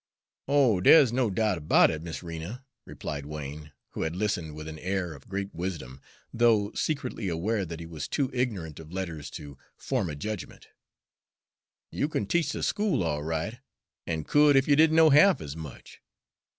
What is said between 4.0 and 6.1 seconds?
had listened with an air of great wisdom,